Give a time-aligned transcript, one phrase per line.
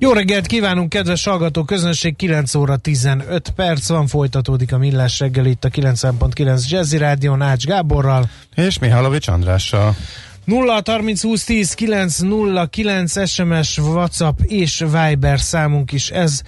[0.00, 5.46] Jó reggelt kívánunk, kedves hallgató közönség, 9 óra 15 perc van, folytatódik a Millás reggel
[5.46, 8.30] itt a 90.9 Jazzy Rádió Nács Gáborral.
[8.54, 9.96] És Mihálovics Andrással.
[10.44, 16.40] 0 30 20 10 9 0 9 SMS, WhatsApp és Viber számunk is ez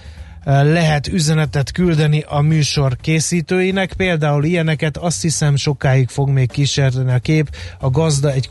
[0.45, 3.93] lehet üzenetet küldeni a műsor készítőinek.
[3.93, 7.55] Például ilyeneket azt hiszem sokáig fog még kísérteni a kép.
[7.79, 8.49] A gazda egy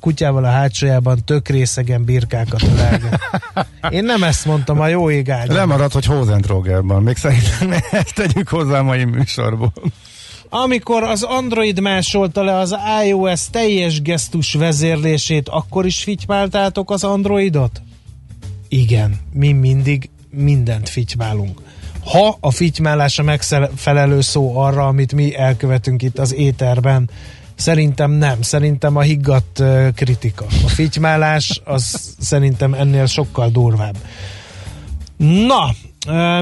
[0.00, 3.20] kutyával a hátsójában tök részegen birkákat ölelget.
[3.90, 5.54] Én nem ezt mondtam, a jó ég áldja.
[5.54, 7.02] Lemaradt, hogy Hozentrogerban.
[7.02, 9.72] Még szerintem ezt tegyük hozzá a mai műsorból.
[10.48, 17.82] Amikor az Android másolta le az iOS teljes gesztus vezérlését, akkor is fitymáltátok az Androidot?
[18.68, 21.60] Igen, mi mindig mindent fitymálunk.
[22.04, 27.10] Ha a fitymálása megfelelő szó arra, amit mi elkövetünk itt az éterben,
[27.56, 28.42] Szerintem nem.
[28.42, 29.62] Szerintem a higgadt
[29.94, 30.46] kritika.
[30.64, 33.96] A fitymálás az szerintem ennél sokkal durvább.
[35.16, 35.74] Na,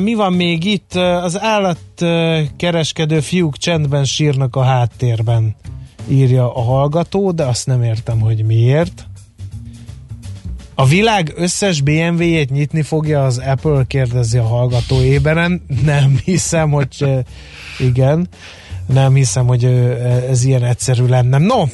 [0.01, 0.95] mi van még itt?
[0.95, 5.57] Az állatkereskedő fiúk csendben sírnak a háttérben,
[6.09, 9.07] írja a hallgató, de azt nem értem, hogy miért.
[10.75, 15.63] A világ összes BMW-jét nyitni fogja az Apple, kérdezi a hallgató éberen.
[15.85, 17.05] Nem hiszem, hogy
[17.79, 18.29] igen.
[18.87, 19.65] Nem hiszem, hogy
[20.31, 21.39] ez ilyen egyszerű lenne.
[21.39, 21.65] No,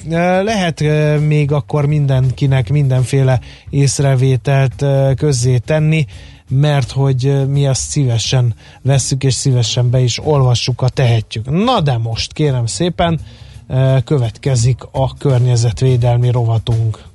[0.42, 0.84] lehet
[1.26, 4.84] még akkor mindenkinek mindenféle észrevételt
[5.16, 6.06] közzé tenni,
[6.48, 11.50] mert hogy mi azt szívesen vesszük, és szívesen be is olvassuk, a tehetjük.
[11.50, 13.20] Na de most kérem szépen,
[14.04, 17.07] következik a környezetvédelmi rovatunk.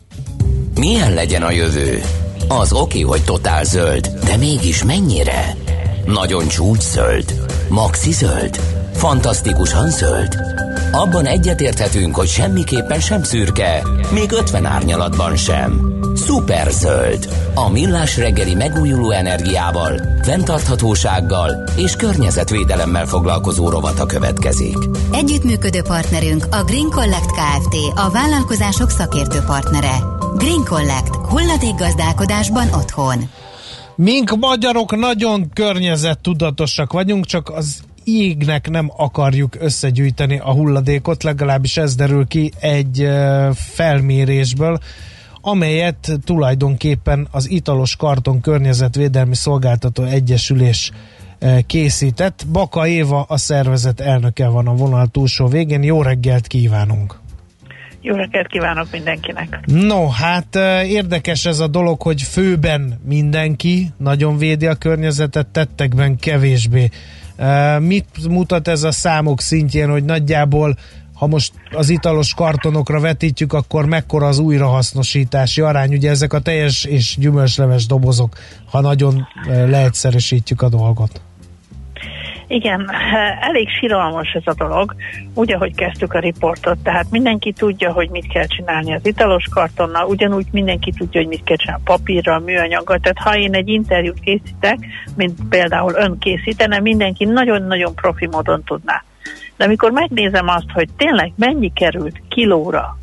[0.75, 2.01] Milyen legyen a jövő?
[2.47, 5.55] Az oké, hogy totál zöld, de mégis mennyire?
[6.05, 7.45] Nagyon csúcs zöld?
[7.69, 8.59] Maxi zöld?
[8.93, 10.37] Fantasztikusan zöld?
[10.95, 15.93] Abban egyetérthetünk, hogy semmiképpen sem szürke, még 50 árnyalatban sem.
[16.15, 17.29] Szuper zöld.
[17.55, 24.77] A millás reggeli megújuló energiával, fenntarthatósággal és környezetvédelemmel foglalkozó rovata következik.
[25.11, 27.75] Együttműködő partnerünk a Green Collect Kft.
[27.95, 29.95] A vállalkozások szakértő partnere.
[30.37, 31.15] Green Collect.
[31.15, 33.29] Hulladékgazdálkodásban otthon.
[33.95, 41.95] Mink magyarok nagyon környezettudatosak vagyunk, csak az égnek nem akarjuk összegyűjteni a hulladékot, legalábbis ez
[41.95, 43.09] derül ki egy
[43.53, 44.79] felmérésből,
[45.41, 50.91] amelyet tulajdonképpen az Italos Karton Környezetvédelmi Szolgáltató Egyesülés
[51.65, 52.45] készített.
[52.51, 55.83] Baka Éva, a szervezet elnöke van a vonal túlsó végén.
[55.83, 57.21] Jó reggelt kívánunk!
[58.01, 59.59] Jó reggelt kívánok mindenkinek!
[59.65, 66.89] No, hát érdekes ez a dolog, hogy főben mindenki nagyon védi a környezetet, tettekben kevésbé.
[67.79, 70.77] Mit mutat ez a számok szintjén, hogy nagyjából
[71.13, 75.93] ha most az italos kartonokra vetítjük, akkor mekkora az újrahasznosítási arány?
[75.93, 81.21] Ugye ezek a teljes és gyümölcsleves dobozok, ha nagyon leegyszerűsítjük a dolgot.
[82.53, 82.89] Igen,
[83.39, 84.95] elég siralmas ez a dolog,
[85.33, 90.07] úgy, ahogy kezdtük a riportot, tehát mindenki tudja, hogy mit kell csinálni az italos kartonnal,
[90.07, 94.77] ugyanúgy mindenki tudja, hogy mit kell csinálni papírral, műanyaggal, tehát ha én egy interjút készítek,
[95.15, 99.03] mint például ön készítene, mindenki nagyon-nagyon profi módon tudná.
[99.57, 102.97] De amikor megnézem azt, hogy tényleg mennyi került kilóra,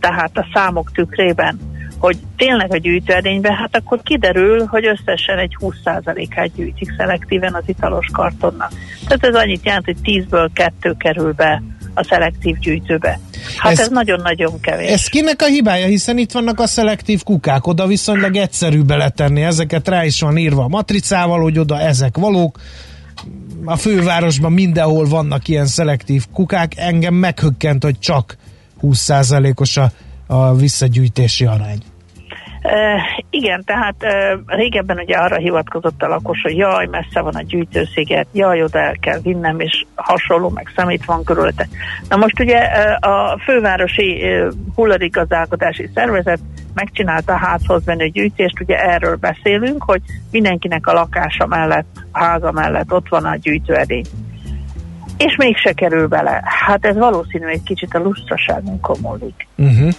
[0.00, 1.71] tehát a számok tükrében,
[2.02, 8.06] hogy tényleg a gyűjtőedénybe, hát akkor kiderül, hogy összesen egy 20%-át gyűjtik szelektíven az italos
[8.12, 8.72] kartonnak.
[9.06, 11.62] Tehát ez annyit jelent, hogy 10-ből 2 kerül be
[11.94, 13.20] a szelektív gyűjtőbe.
[13.56, 14.90] Hát ez, nagyon-nagyon kevés.
[14.90, 19.88] Ez kinek a hibája, hiszen itt vannak a szelektív kukák, oda viszonylag egyszerű beletenni, ezeket
[19.88, 22.58] rá is van írva a matricával, hogy oda ezek valók,
[23.64, 28.36] a fővárosban mindenhol vannak ilyen szelektív kukák, engem meghökkent, hogy csak
[28.82, 29.90] 20%-os a,
[30.26, 31.82] a visszagyűjtési arány.
[33.30, 33.94] Igen, tehát
[34.46, 38.96] régebben ugye arra hivatkozott a lakos, hogy jaj, messze van a gyűjtősziget, jaj, oda el
[39.00, 41.68] kell vinnem, és hasonló, meg szemét van körülötte.
[42.08, 42.58] Na most ugye
[43.00, 44.24] a fővárosi
[44.74, 46.38] hulladékgazdálkodási szervezet
[46.74, 50.00] megcsinálta a házhoz venő gyűjtést, ugye erről beszélünk, hogy
[50.30, 54.04] mindenkinek a lakása mellett, a háza mellett ott van a gyűjtőedény.
[55.16, 56.40] És mégse kerül bele.
[56.44, 59.46] Hát ez valószínű egy kicsit a lustraságunkon múlik.
[59.56, 59.92] Uh-huh.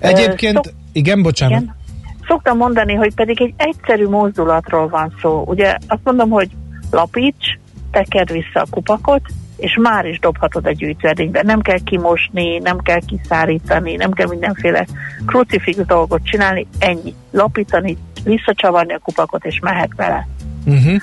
[0.00, 1.60] Egyébként, uh, szok- igen, bocsánat.
[1.60, 1.82] Igen?
[2.26, 5.44] Szoktam mondani, hogy pedig egy egyszerű mozdulatról van szó.
[5.46, 6.50] Ugye azt mondom, hogy
[6.90, 7.58] lapíts,
[7.90, 9.22] tekerd vissza a kupakot,
[9.56, 11.42] és már is dobhatod a gyűjtőedénybe.
[11.42, 14.86] Nem kell kimosni, nem kell kiszárítani, nem kell mindenféle
[15.26, 17.14] krucifix dolgot csinálni, ennyi.
[17.30, 20.28] Lapítani, visszacsavarni a kupakot, és mehet vele.
[20.66, 21.00] Uh-huh.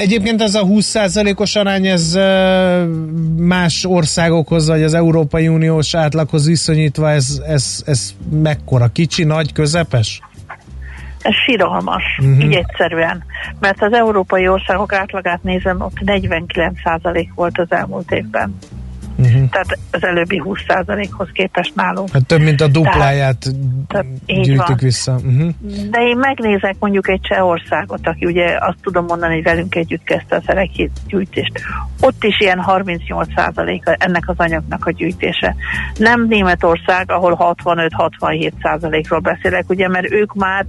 [0.00, 2.18] Egyébként ez a 20%-os arány, ez
[3.36, 8.88] más országokhoz, vagy az Európai Uniós átlaghoz viszonyítva, ez, ez, ez mekkora?
[8.88, 10.20] Kicsi, nagy, közepes?
[11.26, 12.44] Ez síralmas, uh-huh.
[12.44, 13.24] így egyszerűen.
[13.60, 18.58] Mert az európai országok átlagát nézem, ott 49% volt az elmúlt évben.
[19.18, 19.48] Uh-huh.
[19.50, 22.10] Tehát az előbbi 20%-hoz képest nálunk.
[22.12, 23.46] Hát több mint a dupláját
[23.88, 25.12] tehát, gyűjtük vissza.
[25.12, 25.48] Uh-huh.
[25.90, 30.36] De én megnézek mondjuk egy Csehországot, aki ugye azt tudom mondani, hogy velünk együtt kezdte
[30.36, 31.52] a szereki gyűjtést.
[32.00, 35.56] Ott is ilyen 38% ennek az anyagnak a gyűjtése.
[35.96, 40.66] Nem Németország, ahol 65-67%-ról beszélek, ugye, mert ők már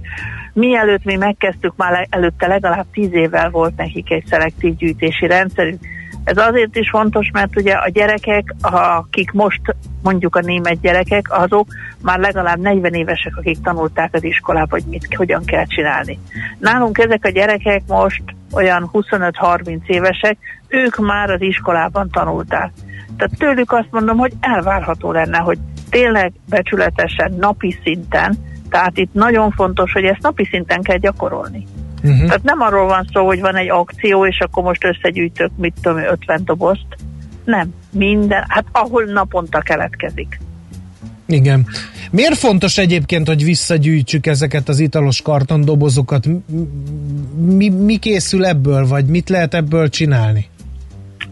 [0.58, 5.80] mielőtt mi megkezdtük, már előtte legalább 10 évvel volt nekik egy szelektív gyűjtési rendszerük,
[6.28, 9.60] ez azért is fontos, mert ugye a gyerekek, akik most
[10.02, 11.66] mondjuk a német gyerekek, azok
[12.02, 16.18] már legalább 40 évesek, akik tanulták az iskolába, hogy mit, hogyan kell csinálni.
[16.58, 18.22] Nálunk ezek a gyerekek most
[18.52, 20.38] olyan 25-30 évesek,
[20.68, 22.70] ők már az iskolában tanulták.
[23.16, 25.58] Tehát tőlük azt mondom, hogy elvárható lenne, hogy
[25.90, 28.36] tényleg becsületesen, napi szinten,
[28.70, 31.66] tehát itt nagyon fontos, hogy ezt napi szinten kell gyakorolni.
[32.02, 32.24] Uh-huh.
[32.26, 35.98] Tehát nem arról van szó, hogy van egy akció, és akkor most összegyűjtök, mit tudom,
[35.98, 36.86] 50 dobozt.
[37.44, 40.40] Nem, minden, hát ahol naponta keletkezik.
[41.26, 41.66] Igen.
[42.10, 46.26] Miért fontos egyébként, hogy visszagyűjtsük ezeket az italos kartondobozokat?
[47.36, 50.46] Mi, mi készül ebből, vagy mit lehet ebből csinálni?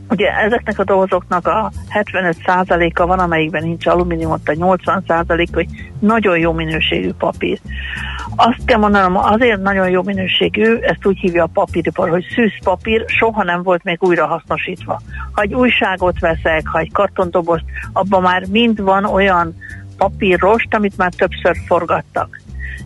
[0.08, 5.66] Ugye ezeknek a dobozoknak a 75%-a van, amelyikben nincs alumínium, ott a 80% hogy
[5.98, 7.58] nagyon jó minőségű papír.
[8.36, 13.42] Azt kell mondanom, azért nagyon jó minőségű, ezt úgy hívja a papíripar, hogy szűzpapír soha
[13.42, 15.00] nem volt még újra hasznosítva.
[15.32, 19.54] Ha egy újságot veszek, ha egy kartondobozt, abban már mind van olyan
[19.96, 22.40] papírrost, amit már többször forgattak.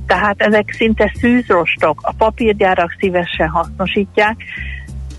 [0.06, 4.36] Tehát ezek szinte szűzrostok, a papírgyárak szívesen hasznosítják,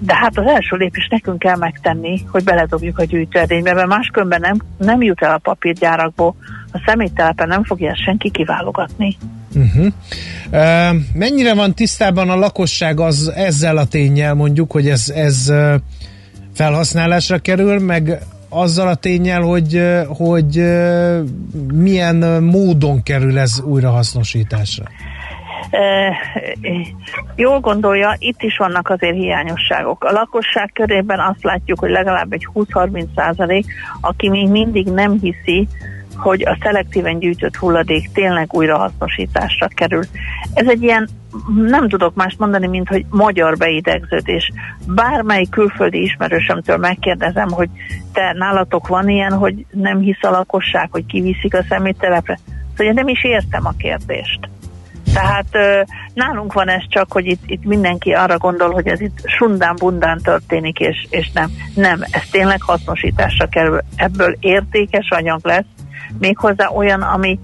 [0.03, 4.57] de hát az első lépés nekünk kell megtenni, hogy beledobjuk a gyűjtőedénybe, mert máskülönben nem,
[4.77, 6.35] nem jut el a papírgyárakból,
[6.71, 9.17] a személytelepen nem fogja senki kiválogatni.
[9.55, 9.85] Uh-huh.
[10.51, 15.51] Uh, mennyire van tisztában a lakosság az ezzel a tényel mondjuk, hogy ez, ez
[16.53, 18.19] felhasználásra kerül, meg
[18.49, 20.61] azzal a tényel, hogy, hogy
[21.73, 24.83] milyen módon kerül ez újrahasznosításra?
[27.35, 30.03] Jól gondolja, itt is vannak azért hiányosságok.
[30.03, 33.65] A lakosság körében azt látjuk, hogy legalább egy 20-30 százalék,
[34.01, 35.67] aki még mindig nem hiszi,
[36.15, 40.03] hogy a szelektíven gyűjtött hulladék tényleg újrahasznosításra kerül.
[40.53, 41.09] Ez egy ilyen,
[41.55, 44.51] nem tudok mást mondani, mint hogy magyar beidegződés.
[44.87, 47.69] Bármely külföldi ismerősömtől megkérdezem, hogy
[48.13, 52.39] te nálatok van ilyen, hogy nem hisz a lakosság, hogy kiviszik a szeméttelepre.
[52.75, 54.49] Szóval nem is értem a kérdést.
[55.13, 55.47] Tehát
[56.13, 60.79] nálunk van ez csak, hogy itt, itt mindenki arra gondol, hogy ez itt sundán-bundán történik,
[60.79, 61.51] és, és nem.
[61.75, 63.79] Nem, ez tényleg hasznosításra kerül.
[63.95, 65.65] Ebből értékes anyag lesz,
[66.19, 67.39] méghozzá olyan, ami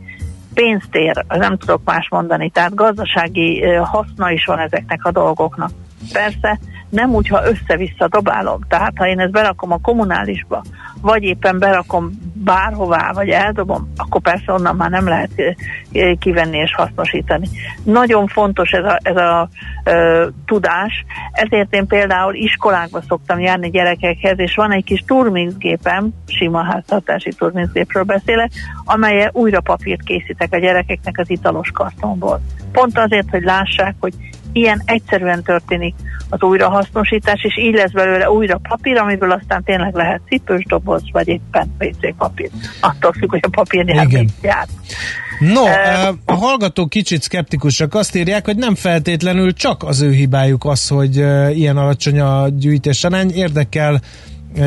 [0.53, 5.69] pénzt ér, nem tudok más mondani, tehát gazdasági haszna is van ezeknek a dolgoknak.
[6.13, 6.59] Persze
[6.89, 8.59] nem úgy, ha össze-vissza dobálom.
[8.67, 10.63] Tehát ha én ezt berakom a kommunálisba,
[11.01, 16.75] vagy éppen berakom bárhová, vagy eldobom, akkor persze onnan már nem lehet eh, kivenni és
[16.75, 17.47] hasznosítani.
[17.83, 19.49] Nagyon fontos ez a, ez a
[19.83, 26.63] ö, tudás, ezért én például iskolákba szoktam járni gyerekekhez, és van egy kis turmixgépem, sima
[26.63, 28.51] háztartási turmixgépről beszélek,
[28.85, 32.41] amelye újra papírt készítek a gyerekeknek az italos kartonból.
[32.71, 34.13] Pont azért, hogy lássák, hogy
[34.57, 35.95] ilyen egyszerűen történik
[36.29, 41.27] az újrahasznosítás, és így lesz belőle újra papír, amiből aztán tényleg lehet cipős doboz, vagy
[41.27, 42.49] éppen WC papír.
[42.79, 43.85] Attól függ, hogy a papír
[44.41, 44.67] jár.
[45.39, 47.93] No, uh, a hallgatók kicsit szkeptikusak.
[47.93, 52.49] Azt írják, hogy nem feltétlenül csak az ő hibájuk az, hogy uh, ilyen alacsony a
[52.49, 53.31] gyűjtés arány.
[53.31, 54.01] Érdekel
[54.55, 54.63] uh,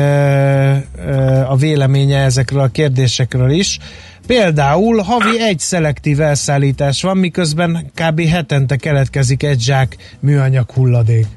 [0.95, 3.79] uh, a véleménye ezekről a kérdésekről is.
[4.27, 8.21] Például havi egy szelektív elszállítás van, miközben kb.
[8.21, 11.27] hetente keletkezik egy zsák műanyag hulladék.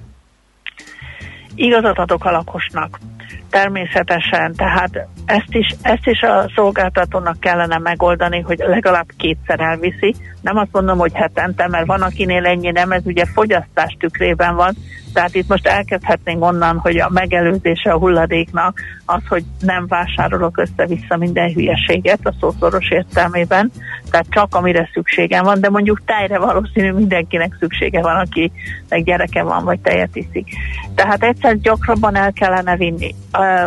[1.54, 2.98] Igazat adok a lakosnak.
[3.50, 10.14] Természetesen, tehát ezt is, ezt is a szolgáltatónak kellene megoldani, hogy legalább kétszer elviszi.
[10.40, 14.74] Nem azt mondom, hogy hetente, mert van, akinél ennyi nem, ez ugye fogyasztás tükrében van,
[15.14, 21.16] tehát itt most elkezdhetnénk onnan, hogy a megelőzése a hulladéknak az, hogy nem vásárolok össze-vissza
[21.16, 23.70] minden hülyeséget a szószoros értelmében,
[24.14, 29.64] tehát csak amire szükségem van, de mondjuk tejre valószínű mindenkinek szüksége van, akinek gyereke van,
[29.64, 30.48] vagy tejet iszik.
[30.94, 33.14] Tehát egyszer gyakrabban el kellene vinni.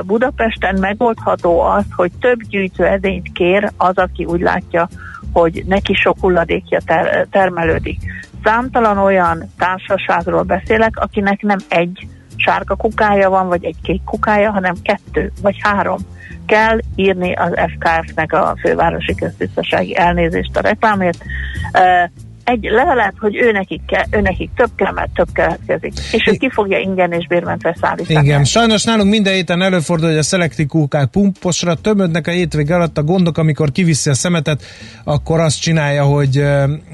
[0.05, 4.89] Budapesten megoldható az, hogy több gyűjtő edényt kér az, aki úgy látja,
[5.33, 7.99] hogy neki sok hulladékja ter- termelődik
[8.43, 12.07] számtalan olyan társaságról beszélek, akinek nem egy
[12.37, 15.97] sárga kukája van, vagy egy kék kukája, hanem kettő, vagy három.
[16.45, 21.23] Kell írni az FKF-nek a fővárosi köztisztasági elnézést a reklámért
[22.47, 25.93] egy levelet, hogy ő nekik, kell, ő nekik több kell, mert több keletkezik.
[26.11, 28.25] És ő ki fogja ingyen és bérmentve szállítani.
[28.25, 32.97] Igen, sajnos nálunk minden héten előfordul, hogy a szelektív kókák pumposra tömödnek a hétvég alatt
[32.97, 34.63] a gondok, amikor kiviszi a szemetet,
[35.03, 36.43] akkor azt csinálja, hogy,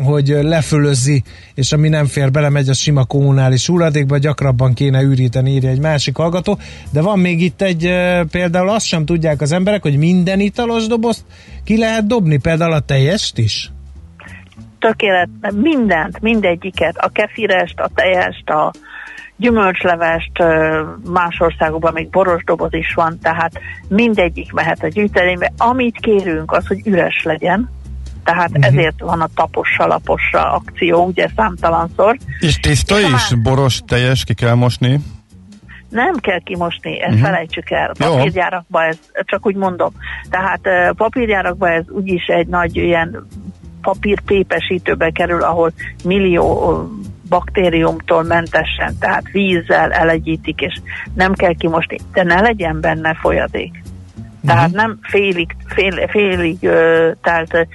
[0.03, 1.24] hogy lefölözzi,
[1.55, 5.81] és ami nem fér bele, megy a sima kommunális hulladékba, gyakrabban kéne üríteni, írja egy
[5.81, 6.57] másik hallgató.
[6.91, 7.93] De van még itt egy,
[8.31, 11.24] például azt sem tudják az emberek, hogy minden italos dobozt
[11.63, 13.72] ki lehet dobni, például a teljest is
[14.84, 18.72] tökélet, mindent, mindegyiket, a kefirest, a tejest, a
[19.36, 20.44] gyümölcslevest,
[21.06, 23.52] más országokban még boros doboz is van, tehát
[23.88, 25.52] mindegyik mehet a gyűjteménybe.
[25.58, 27.70] Amit kérünk, az, hogy üres legyen,
[28.24, 28.66] tehát uh-huh.
[28.66, 32.18] ezért van a tapossa laposra akció, ugye számtalanszor.
[32.40, 33.12] És tiszta és is?
[33.12, 33.42] Már...
[33.42, 35.00] Boros, teljes, ki kell mosni?
[35.90, 37.28] Nem kell kimosni, ezt uh-huh.
[37.28, 37.92] felejtsük el.
[37.98, 39.94] Papírgyárakba ez, csak úgy mondom.
[40.30, 43.28] Tehát papírgyárakba ez úgyis egy nagy ilyen
[43.84, 45.72] papírpépesítőbe kerül, ahol
[46.04, 46.84] millió
[47.30, 50.82] baktériumtól mentesen, tehát vízzel elegyítik, és
[51.13, 53.84] nem kell kimosni, de ne legyen benne folyadék.
[54.46, 54.82] Tehát uh-huh.
[54.82, 57.68] nem félig, fél, félig ö, tehát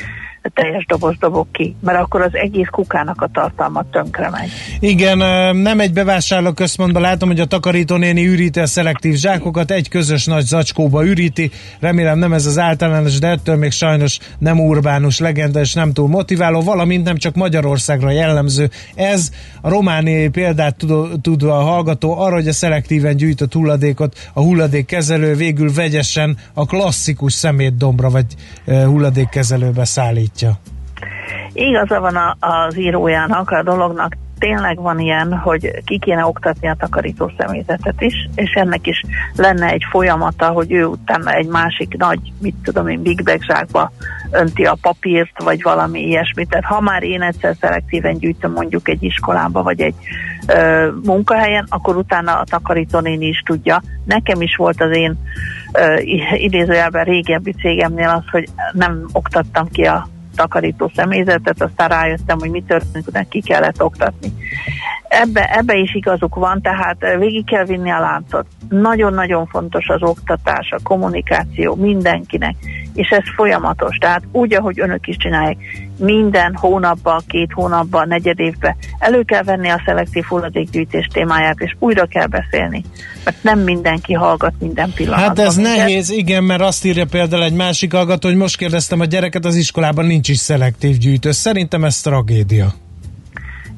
[0.55, 4.51] teljes doboz dobok ki, mert akkor az egész kukának a tartalma tönkre megy.
[4.81, 5.19] Igen,
[5.57, 6.55] nem egy bevásárló
[6.93, 12.33] látom, hogy a takarítónéni üríti a szelektív zsákokat, egy közös nagy zacskóba üríti, remélem nem
[12.33, 17.05] ez az általános, de ettől még sajnos nem urbánus legenda, és nem túl motiváló, valamint
[17.05, 18.71] nem csak Magyarországra jellemző.
[18.95, 19.31] Ez
[19.61, 20.77] a romániai példát
[21.23, 27.33] tudva a hallgató arra, hogy a szelektíven gyűjtött hulladékot a hulladékkezelő végül vegyesen a klasszikus
[27.33, 28.27] szemétdombra vagy
[28.65, 30.53] hulladékkezelőbe szállít látja?
[31.53, 36.77] Igaza van a, az írójának, a dolognak tényleg van ilyen, hogy ki kéne oktatni a
[36.79, 39.03] takarító személyzetet is, és ennek is
[39.37, 43.93] lenne egy folyamata, hogy ő utána egy másik nagy, mit tudom én, big bag zsákba
[44.31, 46.49] önti a papírt, vagy valami ilyesmit.
[46.49, 49.95] Tehát ha már én egyszer szelektíven gyűjtöm mondjuk egy iskolába, vagy egy
[50.47, 53.83] ö, munkahelyen, akkor utána a takarítónéni is tudja.
[54.05, 55.19] Nekem is volt az én
[55.73, 55.97] ö,
[56.35, 60.09] idézőjelben régebbi cégemnél az, hogy nem oktattam ki a
[60.39, 64.33] takarító személyzetet, aztán rájöttem, hogy mi történik, hogy ki kellett oktatni.
[65.09, 68.47] Ebbe, ebbe is igazuk van, tehát végig kell vinni a láncot.
[68.69, 72.55] Nagyon-nagyon fontos az oktatás, a kommunikáció mindenkinek,
[72.95, 73.97] és ez folyamatos.
[73.97, 75.57] Tehát úgy, ahogy önök is csinálják,
[75.99, 82.07] minden hónapban, két hónapban, negyed évben elő kell venni a szelektív hulladékgyűjtés témáját, és újra
[82.07, 82.85] kell beszélni.
[83.25, 85.29] Mert nem mindenki hallgat minden pillanatban.
[85.29, 85.77] Hát ez minket.
[85.77, 89.57] nehéz, igen, mert azt írja például egy másik hallgató, hogy most kérdeztem a gyereket, az
[89.57, 91.31] iskolában nincs is szelektív gyűjtő.
[91.31, 92.75] Szerintem ez tragédia.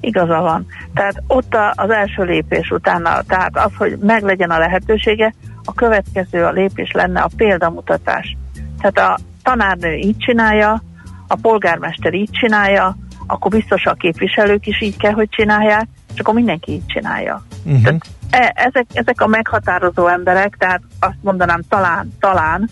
[0.01, 0.67] Igaza van.
[0.95, 6.51] Tehát ott az első lépés utána, tehát az, hogy meglegyen a lehetősége, a következő a
[6.51, 8.37] lépés lenne a példamutatás.
[8.81, 10.83] Tehát a tanárnő így csinálja,
[11.29, 16.35] a polgármester így csinálja, akkor biztos a képviselők is így kell, hogy csinálják, és akkor
[16.35, 17.43] mindenki így csinálja.
[17.65, 17.83] Uh-huh.
[17.83, 22.71] Tehát e, ezek, ezek a meghatározó emberek, tehát azt mondanám talán, talán,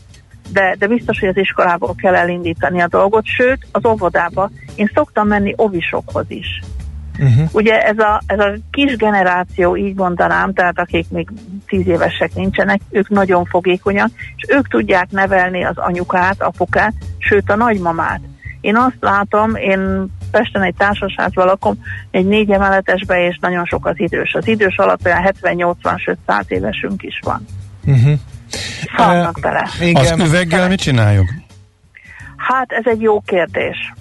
[0.52, 4.50] de, de biztos, hogy az iskolából kell elindítani a dolgot, sőt, az óvodába.
[4.74, 6.62] Én szoktam menni ovisokhoz is.
[7.18, 7.48] Uh-huh.
[7.52, 11.28] Ugye ez a, ez a kis generáció, így mondanám, tehát akik még
[11.66, 17.56] tíz évesek nincsenek, ők nagyon fogékonyak, és ők tudják nevelni az anyukát, apukát, sőt a
[17.56, 18.20] nagymamát.
[18.60, 21.74] Én azt látom, én Pesten egy társaságban lakom,
[22.10, 24.34] egy négy emeletesbe, és nagyon sok az idős.
[24.34, 27.44] Az idős alatt olyan 70-80, sőt 100 évesünk is van.
[27.84, 28.18] Uh-huh.
[28.96, 29.68] Szarnak uh, bele.
[29.80, 30.20] Igen.
[30.20, 31.28] Az üveggel mit csináljuk?
[32.36, 33.92] Hát ez egy jó kérdés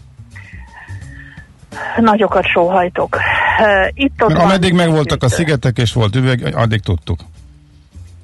[2.00, 3.18] nagyokat sóhajtok.
[3.94, 7.20] Itt ott ameddig megvoltak a szigetek és volt üveg, addig tudtuk.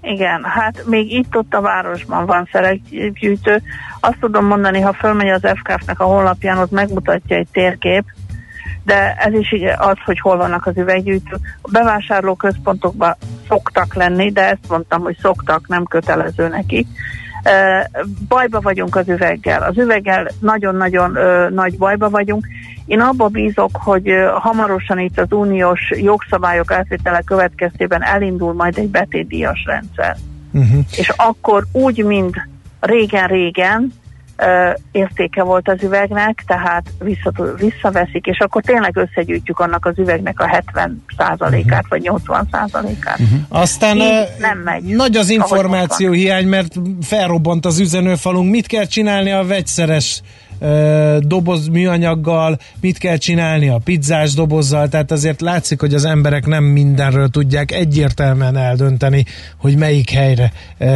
[0.01, 3.61] Igen, hát még itt-ott a városban van szerekgyűjtő.
[3.99, 8.03] Azt tudom mondani, ha fölmegy az FKF-nek a honlapján, ott megmutatja egy térkép,
[8.83, 11.39] de ez is az, hogy hol vannak az üveggyűjtők.
[11.61, 13.15] A bevásárló központokban
[13.47, 16.87] szoktak lenni, de ezt mondtam, hogy szoktak, nem kötelező neki.
[18.27, 19.63] Bajba vagyunk az üveggel.
[19.63, 21.17] Az üveggel nagyon-nagyon
[21.53, 22.47] nagy bajba vagyunk.
[22.85, 29.63] Én abba bízok, hogy hamarosan itt az uniós jogszabályok átvétele következtében elindul majd egy betétdíjas
[29.65, 30.15] rendszer.
[30.51, 30.79] Uh-huh.
[30.97, 32.47] És akkor úgy, mint
[32.79, 33.93] régen-régen,
[34.91, 40.47] értéke volt az üvegnek, tehát vissza, visszaveszik, és akkor tényleg összegyűjtjük annak az üvegnek a
[40.47, 41.89] 70 százalékát, uh-huh.
[41.89, 43.19] vagy 80 százalékát.
[43.19, 43.39] Uh-huh.
[43.49, 43.97] Aztán
[44.39, 48.49] nem megy, nagy az információ hiány, mert felrobbant az üzenőfalunk.
[48.49, 50.21] Mit kell csinálni a vegyszeres
[51.19, 56.63] doboz műanyaggal, mit kell csinálni a pizzás dobozzal, tehát azért látszik, hogy az emberek nem
[56.63, 59.25] mindenről tudják egyértelműen eldönteni,
[59.57, 60.51] hogy melyik helyre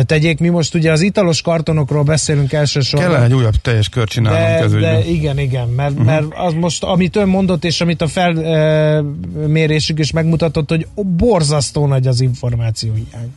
[0.05, 0.39] tegyék.
[0.39, 3.09] Mi most ugye az italos kartonokról beszélünk elsősorban.
[3.09, 6.05] Kellene egy újabb teljes kör csinálnunk de, de igen, igen, mert, uh-huh.
[6.05, 12.07] mert az most, amit ön mondott, és amit a felmérésük is megmutatott, hogy borzasztó nagy
[12.07, 13.33] az információ hiány.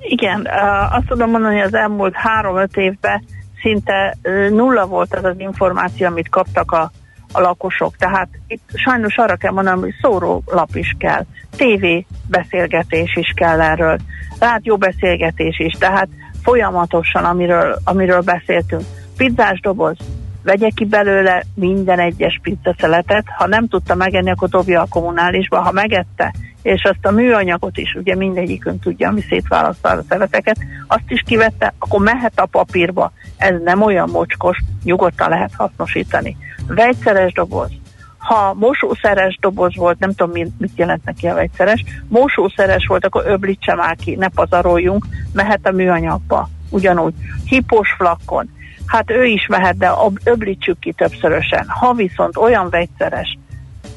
[0.00, 0.48] Igen,
[0.90, 3.24] azt tudom mondani, hogy az elmúlt három-öt évben
[3.64, 4.16] szinte
[4.50, 6.90] nulla volt az az információ, amit kaptak a,
[7.32, 7.96] a lakosok.
[7.96, 11.24] Tehát itt sajnos arra kell mondanom, hogy szórólap is kell,
[11.56, 11.84] TV
[12.28, 13.98] beszélgetés is kell erről,
[14.38, 16.08] rádió beszélgetés is, tehát
[16.42, 18.82] folyamatosan, amiről, amiről beszéltünk.
[19.16, 19.96] Pizzás doboz,
[20.44, 25.72] vegye ki belőle minden egyes pizzaszeletet, ha nem tudta megenni, akkor dobja a kommunálisba, ha
[25.72, 31.22] megette, és azt a műanyagot is, ugye mindegyikünk tudja, ami szétválasztja a szeleteket, azt is
[31.26, 33.12] kivette, akkor mehet a papírba.
[33.36, 36.36] Ez nem olyan mocskos, nyugodtan lehet hasznosítani.
[36.66, 37.70] Vegyszeres doboz.
[38.18, 43.74] Ha mosószeres doboz volt, nem tudom, mit, jelent neki a vegyszeres, mosószeres volt, akkor öblítse
[43.74, 46.48] már ki, ne pazaroljunk, mehet a műanyagba.
[46.70, 47.14] Ugyanúgy.
[47.44, 48.50] Hipós flakon.
[48.86, 49.92] Hát ő is mehet, de
[50.24, 51.66] öblítsük ki többszörösen.
[51.68, 53.38] Ha viszont olyan vegyszeres,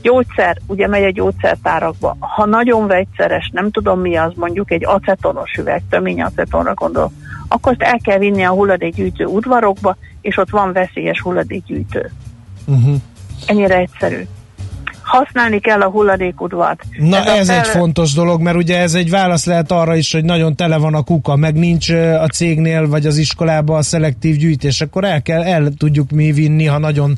[0.02, 2.18] Gyógyszer, ugye megy a gyógyszertárakba.
[2.20, 7.12] Ha nagyon vegyszeres, nem tudom mi az, mondjuk egy acetonos üveg, tömény acetonra gondol,
[7.48, 12.12] akkor azt el kell vinni a hulladékgyűjtő udvarokba, és ott van veszélyes hulladékgyűjtő.
[12.66, 12.96] Uh-huh.
[13.46, 14.28] Ennyire egyszerű
[15.08, 16.84] használni kell a hulladékudvart.
[16.98, 17.60] Na ez, ez fel...
[17.60, 20.94] egy fontos dolog, mert ugye ez egy válasz lehet arra is, hogy nagyon tele van
[20.94, 25.44] a kuka, meg nincs a cégnél vagy az iskolában a szelektív gyűjtés, akkor el kell,
[25.44, 27.18] el tudjuk mi vinni, ha nagyon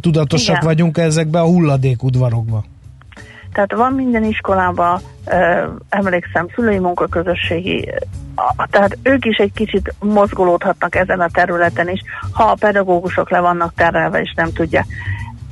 [0.00, 0.66] tudatosak Igen.
[0.66, 2.64] vagyunk ezekbe a hulladékudvarokba.
[3.52, 5.00] Tehát van minden iskolában,
[5.88, 7.88] emlékszem, szülői munkaközösségi,
[8.70, 13.74] tehát ők is egy kicsit mozgolódhatnak ezen a területen is, ha a pedagógusok le vannak
[13.74, 14.86] terelve és nem tudják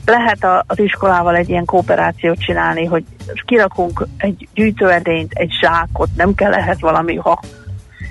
[0.04, 3.04] lehet a, az iskolával egy ilyen kooperációt csinálni, hogy
[3.44, 7.40] kirakunk egy gyűjtőedényt, egy zsákot, nem kell ehhez valami ha,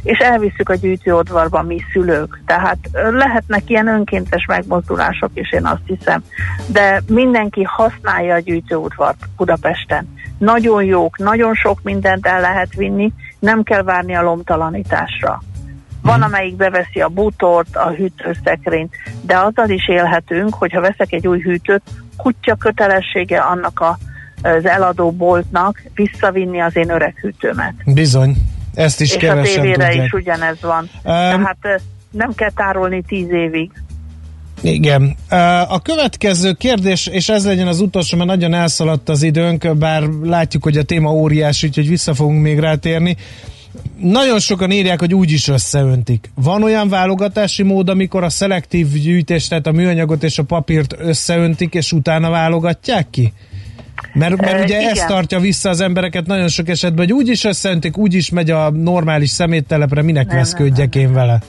[0.04, 2.42] és elviszük a gyűjtőodvarba mi szülők.
[2.46, 2.78] Tehát
[3.12, 6.24] lehetnek ilyen önkéntes megmozdulások is, én azt hiszem.
[6.68, 10.14] De mindenki használja a gyűjtőudvart Budapesten.
[10.38, 15.42] Nagyon jók, nagyon sok mindent el lehet vinni, nem kell várni a lomtalanításra.
[16.10, 16.28] Van, mhm.
[16.28, 21.82] amelyik beveszi a bútort, a hűtőszekrényt, de azzal is élhetünk, hogyha veszek egy új hűtőt,
[22.18, 23.98] kutya kötelessége annak a,
[24.42, 27.74] az eladó boltnak visszavinni az én öreg hűtőmet.
[27.86, 28.36] Bizony,
[28.74, 30.06] ezt is És kevesen a tévére tudják.
[30.06, 30.80] is ugyanez van.
[30.80, 33.72] Um, Tehát nem kell tárolni tíz évig.
[34.62, 35.16] Igen.
[35.68, 40.64] A következő kérdés, és ez legyen az utolsó, mert nagyon elszaladt az időnk, bár látjuk,
[40.64, 43.18] hogy a téma óriási, úgyhogy vissza fogunk még rátérni.
[43.98, 46.32] Nagyon sokan írják, hogy úgy is összeöntik.
[46.36, 51.74] Van olyan válogatási mód, amikor a szelektív gyűjtés, tehát a műanyagot és a papírt összeöntik,
[51.74, 53.34] és utána válogatják ki?
[54.14, 57.98] Mert, mert ugye ez tartja vissza az embereket nagyon sok esetben, hogy úgy is összeöntik,
[57.98, 61.12] úgy is megy a normális szeméttelepre, minek nem, veszködjek nem, nem.
[61.12, 61.40] én vele?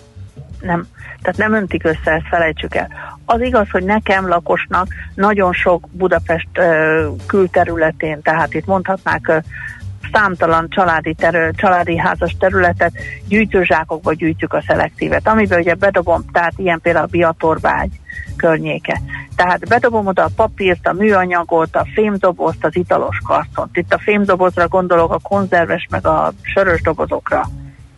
[0.60, 0.86] Nem,
[1.22, 2.88] tehát nem öntik össze, ezt felejtsük el.
[3.24, 9.42] Az igaz, hogy nekem lakosnak nagyon sok Budapest uh, külterületén, tehát itt mondhatnák
[10.12, 12.92] számtalan családi, terül, családi házas területet
[13.28, 17.90] gyűjtőzsákokba gyűjtjük a szelektívet, amiben ugye bedobom, tehát ilyen például a biatorbágy
[18.36, 19.00] környéke.
[19.36, 23.76] Tehát bedobom oda a papírt, a műanyagot, a fémdobozt, az italos kartont.
[23.76, 27.48] Itt a fémdobozra gondolok a konzerves meg a sörös dobozokra.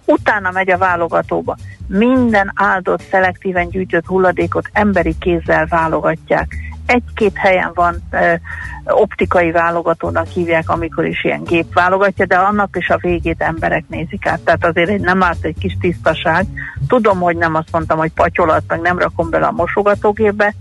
[0.04, 1.56] Utána megy a válogatóba.
[1.86, 8.40] Minden áldott, szelektíven gyűjtött hulladékot emberi kézzel válogatják egy-két helyen van e,
[8.84, 14.26] optikai válogatónak hívják, amikor is ilyen gép válogatja, de annak is a végét emberek nézik
[14.26, 14.40] át.
[14.40, 16.46] Tehát azért egy, nem árt egy kis tisztaság.
[16.88, 20.54] Tudom, hogy nem azt mondtam, hogy patyolat, meg nem rakom bele a mosogatógépbe,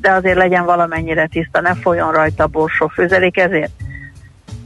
[0.00, 3.72] de azért legyen valamennyire tiszta, ne folyjon rajta a borsó főzelék, ezért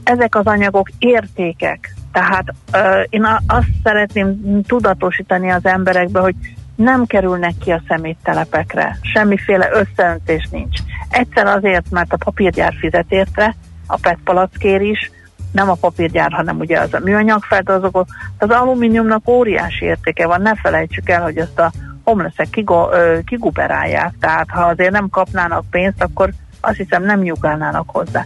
[0.03, 1.93] ezek az anyagok értékek.
[2.11, 6.35] Tehát uh, én azt szeretném tudatosítani az emberekbe, hogy
[6.75, 10.79] nem kerülnek ki a szeméttelepekre, semmiféle összeöntés nincs.
[11.09, 13.55] Egyszer azért, mert a papírgyár fizet érte,
[13.87, 15.11] a PET palackér is,
[15.51, 18.05] nem a papírgyár, hanem ugye az a műanyag feldolgozó,
[18.37, 21.71] az alumíniumnak óriási értéke van, ne felejtsük el, hogy ezt a
[22.03, 22.89] homelessek kigo,
[23.25, 26.29] kiguberálják, tehát ha azért nem kapnának pénzt, akkor
[26.61, 28.25] azt hiszem nem nyugálnának hozzá.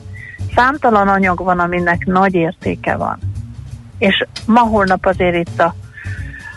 [0.55, 3.19] Számtalan anyag van, aminek nagy értéke van.
[3.97, 5.75] És ma-holnap azért itt a,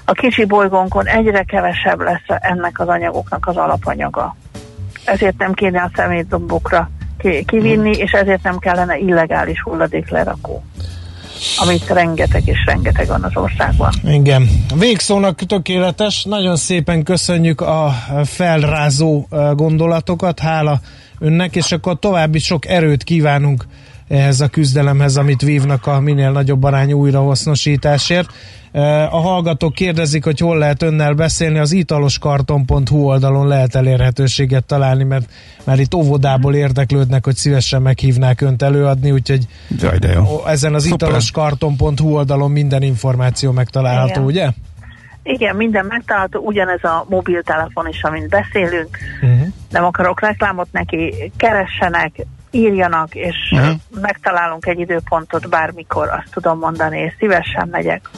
[0.09, 4.37] a kicsi bolygónkon egyre kevesebb lesz ennek az anyagoknak az alapanyaga.
[5.05, 6.90] Ezért nem kéne a szemétdombokra
[7.47, 10.62] kivinni, és ezért nem kellene illegális hulladéklerakó
[11.57, 13.92] amit rengeteg és rengeteg van az országban.
[14.05, 14.49] Igen.
[14.75, 16.25] Végszónak tökéletes.
[16.25, 17.94] Nagyon szépen köszönjük a
[18.25, 20.38] felrázó gondolatokat.
[20.38, 20.81] Hála
[21.18, 23.64] önnek, és akkor további sok erőt kívánunk
[24.09, 28.29] ehhez a küzdelemhez, amit vívnak a minél nagyobb arányú újrahasznosításért.
[29.11, 35.31] A hallgatók kérdezik, hogy hol lehet önnel beszélni, az italoskarton.hu oldalon lehet elérhetőséget találni, mert
[35.65, 39.47] már itt óvodából érdeklődnek, hogy szívesen meghívnák önt előadni, úgyhogy
[39.81, 40.47] Jaj, de jó.
[40.47, 44.25] ezen az italoskarton.hu oldalon minden információ megtalálható, Igen.
[44.25, 44.51] ugye?
[45.23, 48.99] Igen, minden megtalálható, ugyanez a mobiltelefon is, amint beszélünk.
[49.23, 49.47] Uh-huh.
[49.71, 53.75] Nem akarok reklámot neki, keressenek, írjanak, és uh-huh.
[54.01, 58.11] megtalálunk egy időpontot bármikor, azt tudom mondani, és szívesen megyek.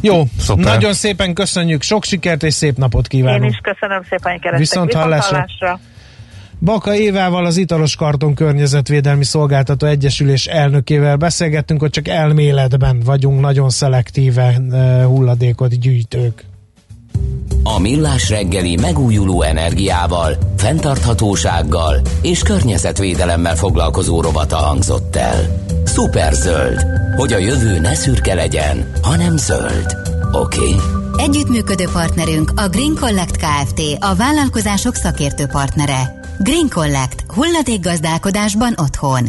[0.00, 0.64] Jó, Szuper.
[0.64, 3.50] nagyon szépen köszönjük, sok sikert és szép napot Én kívánunk.
[3.52, 4.58] is köszönöm szépen, hogy kerestek.
[4.58, 5.36] Viszont hallásra.
[5.36, 5.80] hallásra.
[6.60, 13.68] Baka Évával, az Italos Karton Környezetvédelmi Szolgáltató Egyesülés elnökével beszélgettünk, hogy csak elméletben vagyunk nagyon
[13.70, 16.44] szelektíven eh, hulladékot gyűjtők.
[17.62, 25.64] A Millás reggeli megújuló energiával, fenntarthatósággal és környezetvédelemmel foglalkozó rovata hangzott el.
[25.86, 29.96] Superzöld, hogy a jövő ne szürke legyen, hanem zöld.
[30.32, 30.58] Oké?
[30.58, 30.74] Okay?
[31.16, 33.80] Együttműködő partnerünk a Green Collect Kft.
[34.00, 36.20] A vállalkozások szakértő partnere.
[36.38, 37.24] Green Collect.
[37.28, 39.28] Hulladékgazdálkodásban otthon.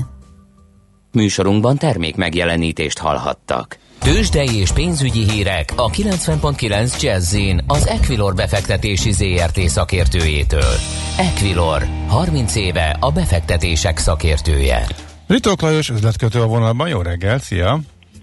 [1.11, 3.77] Műsorunkban termék megjelenítést hallhattak.
[3.99, 7.35] Tőzsdei és pénzügyi hírek a 90.9 jazz
[7.67, 10.73] az Equilor befektetési ZRT szakértőjétől.
[11.17, 14.85] Equilor, 30 éve a befektetések szakértője.
[15.27, 17.79] Ritok Lajos üzletkötő a vonalban, jó reggel, szia!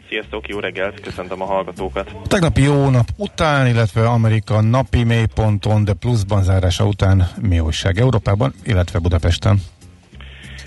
[0.09, 2.11] Sziasztok, jó reggelt, köszöntöm a hallgatókat.
[2.25, 7.99] A tegnapi jó nap után, illetve Amerika napi mélyponton, de pluszban zárása után mi újság
[7.99, 9.63] Európában, illetve Budapesten?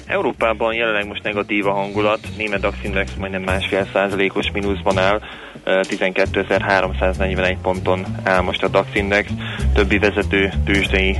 [0.07, 5.21] Európában jelenleg most negatív a hangulat, német DAX Index majdnem másfél százalékos mínuszban áll,
[5.67, 9.29] 12.341 ponton áll most a DAX Index,
[9.73, 11.19] többi vezető tőzsdei,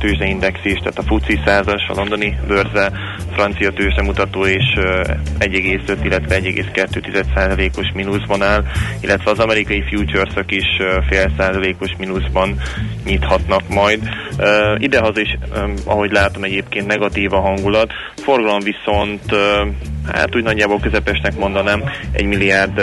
[0.00, 2.92] tőzsdei index is, tehát a FUCI 100-as, a londoni bőrze,
[3.32, 4.74] francia tőzsdemutató is
[5.38, 8.64] 1,5, illetve 1,2 százalékos mínuszban áll,
[9.00, 10.66] illetve az amerikai futuresok is
[11.08, 12.60] fél százalékos mínuszban
[13.04, 14.08] nyithatnak majd.
[14.76, 15.38] Idehaza is,
[15.84, 19.22] ahogy látom egyébként negatív a hangulat, forgalom viszont
[20.12, 22.82] hát úgy nagyjából közepesnek mondanám, 1 milliárd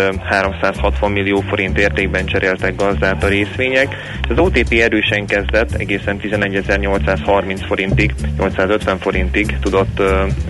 [0.76, 3.96] 360 millió forint értékben cseréltek gazdát a részvények.
[4.30, 10.02] Az OTP erősen kezdett, egészen 11.830 forintig, 850 forintig tudott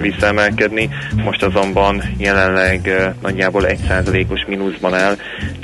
[0.02, 0.90] visszaemelkedni,
[1.24, 5.16] most azonban jelenleg nagyjából 1%-os mínuszban áll,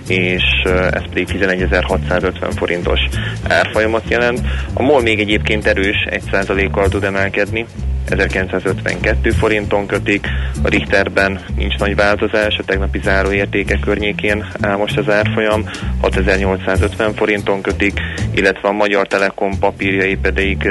[0.08, 0.44] és
[0.92, 3.00] ez pedig 11.650 forintos
[3.48, 4.42] árfolyamat jelent.
[4.74, 7.66] A MOL még egyébként erős, 1%-kal tud emelkedni,
[8.10, 10.28] 1952 forinton kötik,
[10.64, 15.70] a Richterben nincs nagy változás, a tegnapi záróértéke környékén áll most az árfolyam,
[16.02, 18.00] 6850 forinton kötik,
[18.36, 20.70] illetve a Magyar Telekom papírjai pedig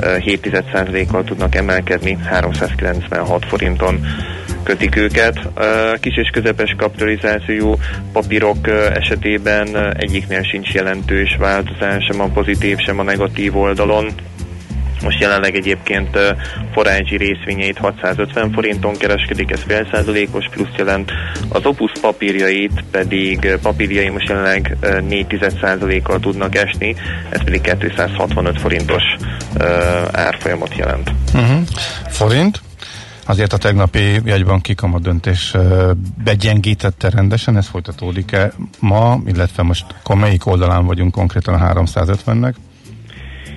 [0.00, 4.06] 7%-kal tudnak emelkedni, 396 forinton
[4.62, 5.48] kötik őket.
[6.00, 7.74] Kis és közepes kapitalizációjú
[8.12, 14.14] papírok esetében egyiknél sincs jelentős változás, sem a pozitív, sem a negatív oldalon.
[15.04, 16.18] Most jelenleg egyébként
[16.72, 21.12] Forágyi részvényeit 650 forinton kereskedik, ez fél százalékos plusz jelent.
[21.48, 24.76] Az Opus papírjait pedig papírjai most jelenleg
[25.08, 26.96] 4 százalékkal tudnak esni,
[27.30, 29.02] ez pedig 265 forintos
[30.12, 31.10] árfolyamot jelent.
[31.34, 31.60] Uh-huh.
[32.08, 32.60] Forint?
[33.26, 35.54] Azért a tegnapi jegybanki kamat döntés
[36.24, 42.54] begyengítette rendesen, ez folytatódik-e ma, illetve most melyik oldalán vagyunk konkrétan a 350-nek?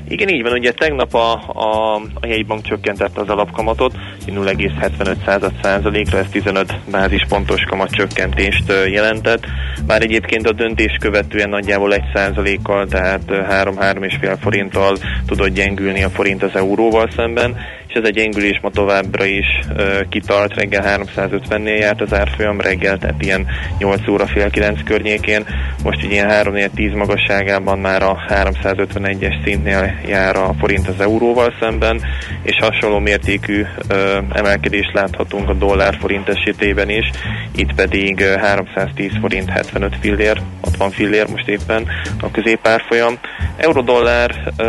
[0.10, 0.52] Igen, így van.
[0.52, 3.93] Ugye tegnap a, a, a jegybank csökkentette az alapkamatot
[4.28, 9.46] 0,75 százalékra, ez 15 bázispontos kamatcsökkentést jelentett.
[9.88, 16.43] Már egyébként a döntés követően nagyjából 1 százalékkal, tehát 3-3,5 forinttal tudott gyengülni a forint
[16.43, 17.58] az euróval szemben,
[17.97, 23.23] ez egy gyengülés ma továbbra is uh, kitart, reggel 350-nél járt az árfolyam, reggel, tehát
[23.23, 25.45] ilyen 8 óra fél 9 környékén,
[25.83, 32.01] most így ilyen 3-4-10 magasságában már a 351-es szintnél jár a forint az euróval szemben,
[32.41, 33.97] és hasonló mértékű uh,
[34.33, 37.10] emelkedést láthatunk a dollár forint esetében is,
[37.55, 41.88] itt pedig uh, 310 forint 75 fillér, 60 fillér most éppen
[42.21, 43.17] a középárfolyam.
[43.57, 44.67] Eurodollár uh,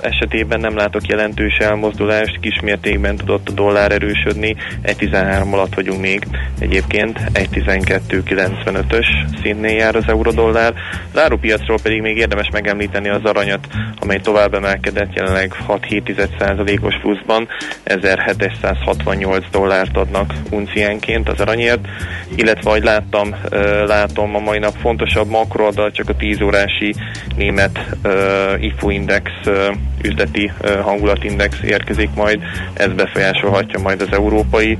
[0.00, 6.26] esetében nem látok jelentős elmozdulást, kismértékben tudott a dollár erősödni, 1.13 alatt vagyunk még
[6.58, 9.06] egyébként, 1.12.95-ös
[9.42, 10.74] szintnél jár az eurodollár.
[11.12, 13.66] Az árupiacról pedig még érdemes megemlíteni az aranyat,
[14.00, 17.48] amely tovább emelkedett, jelenleg 6,7%-os pluszban,
[17.84, 21.86] 1768 dollárt adnak unciánként az aranyért,
[22.34, 23.34] illetve ahogy láttam,
[23.86, 26.94] látom a mai nap fontosabb makroadat, csak a 10 órási
[27.36, 27.96] német
[28.60, 29.30] IFO index
[30.02, 30.52] üzleti
[30.82, 34.78] hangulatindex érkezik majd, ez befolyásolhatja majd az európai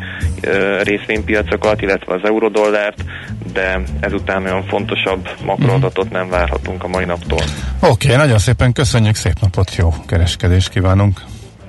[0.82, 3.04] részvénypiacokat, illetve az eurodollárt,
[3.52, 7.40] de ezután olyan fontosabb makroadatot nem várhatunk a mai naptól.
[7.80, 11.20] Oké, okay, nagyon szépen köszönjük, szép napot, jó kereskedést kívánunk!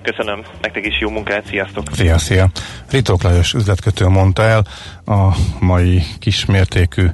[0.01, 1.83] Köszönöm, nektek is jó munkát, sziasztok!
[1.91, 2.49] Szia, szia!
[2.91, 4.65] Ritók Lajos üzletkötő mondta el
[5.05, 7.05] a mai kismértékű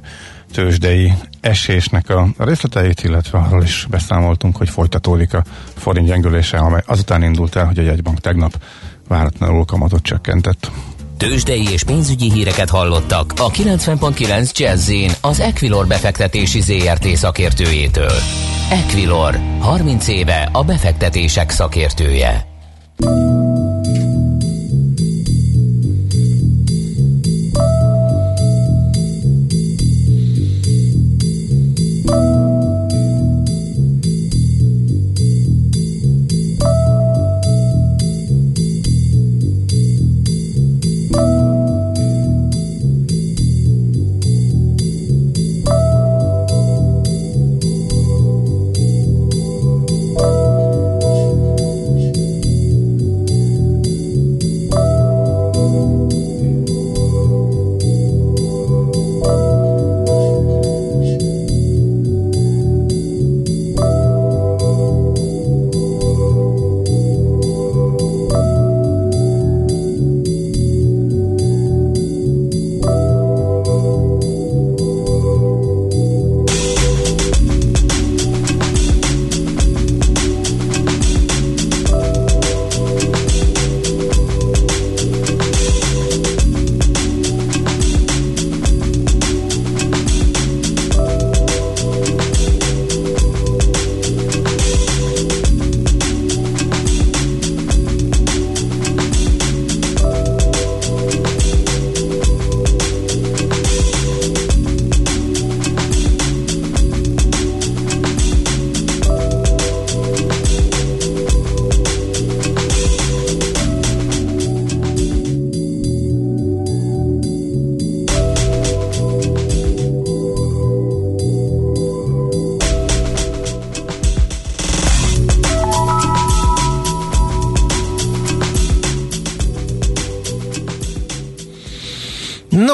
[0.52, 1.12] tőzsdei
[1.46, 5.44] esésnek a részleteit, illetve arról is beszámoltunk, hogy folytatódik a
[5.76, 8.62] forint gyengülése, amely azután indult el, hogy a jegybank tegnap
[9.08, 10.70] váratlanul kamatot csökkentett.
[11.16, 18.12] Tőzsdei és pénzügyi híreket hallottak a 90.9 jazz az Equilor befektetési ZRT szakértőjétől.
[18.70, 22.46] Equilor, 30 éve a befektetések szakértője.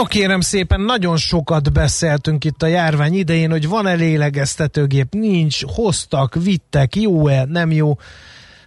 [0.04, 6.96] Kérem szépen, nagyon sokat beszéltünk itt a járvány idején, hogy van-e lélegeztetőgép, nincs, hoztak, vittek,
[6.96, 7.96] jó-e, nem jó,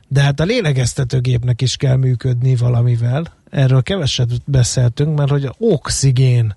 [0.07, 3.23] de hát a lélegeztetőgépnek is kell működni valamivel.
[3.49, 6.55] Erről keveset beszéltünk, mert hogy a oxigén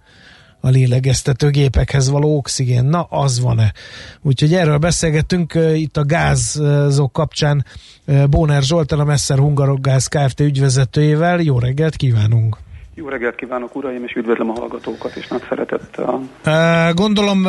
[0.61, 3.73] a lélegeztetőgépekhez való oxigén, na az van-e?
[4.23, 7.65] Úgyhogy erről beszélgettünk itt a gázok kapcsán
[8.31, 10.41] Bóner Zsoltán, a Messer Hungarok Kft.
[10.41, 11.41] ügyvezetőjével.
[11.41, 12.67] Jó reggelt kívánunk!
[13.01, 16.21] Jó reggelt kívánok, uraim, és üdvözlöm a hallgatókat, és nagy szeretettel.
[16.95, 17.43] Gondolom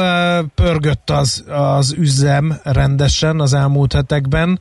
[0.55, 1.45] pörgött az,
[1.77, 4.59] az üzem rendesen az elmúlt hetekben,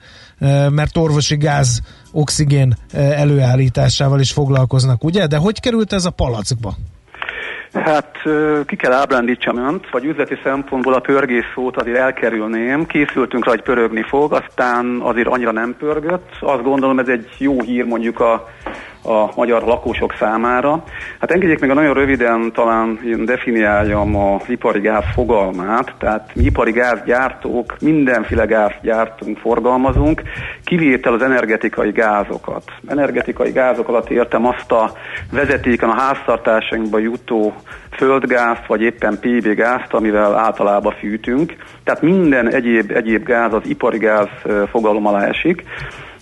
[0.70, 1.80] mert orvosi gáz,
[2.12, 5.26] oxigén előállításával is foglalkoznak, ugye?
[5.26, 6.74] De hogy került ez a palackba?
[7.72, 8.12] Hát
[8.66, 12.86] ki kell ábrándítsam önt, vagy üzleti szempontból a pörgés szót azért elkerülném.
[12.86, 16.28] Készültünk rá, hogy pörögni fog, aztán azért annyira nem pörgött.
[16.40, 18.48] Azt gondolom ez egy jó hír mondjuk a
[19.02, 20.82] a magyar lakosok számára.
[21.20, 26.70] Hát engedjék meg a nagyon röviden talán definiáljam az ipari gáz fogalmát, tehát mi ipari
[26.70, 30.22] gázgyártók mindenféle gáz gyártunk, forgalmazunk,
[30.64, 32.62] kivétel az energetikai gázokat.
[32.86, 34.92] Energetikai gázok alatt értem azt a
[35.32, 37.54] vezetéken a háztartásainkba jutó
[37.90, 41.56] földgázt, vagy éppen PB gázt, amivel általában fűtünk.
[41.84, 44.28] Tehát minden egyéb, egyéb gáz az ipari gáz
[44.70, 45.64] fogalom alá esik.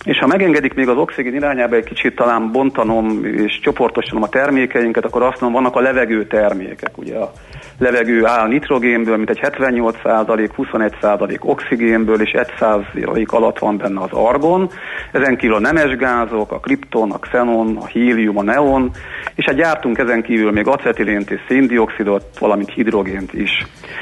[0.07, 5.05] És ha megengedik még az oxigén irányába egy kicsit talán bontanom és csoportosítom a termékeinket,
[5.05, 6.97] akkor azt mondom, vannak a levegő termékek.
[6.97, 7.31] Ugye a
[7.79, 14.69] levegő áll nitrogénből, mint egy 78% 21% oxigénből, és 1% alatt van benne az argon.
[15.11, 18.91] Ezen kívül a nemes gázok, a kripton, a xenon, a hélium, a neon,
[19.35, 23.49] és hát gyártunk ezen kívül még acetilént és széndiokszidot, valamint hidrogént is.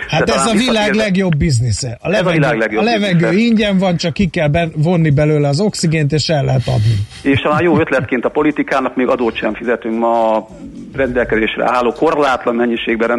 [0.07, 1.97] Hát De ez a világ legjobb biznisze.
[2.01, 3.41] A levegő, a, világ legjobb a levegő biznisze.
[3.41, 6.95] ingyen van, csak ki kell vonni belőle az oxigént, és el lehet adni.
[7.21, 10.47] És talán jó ötletként a politikának még adót sem fizetünk ma a
[10.93, 13.11] rendelkezésre álló, korlátlan mennyiségben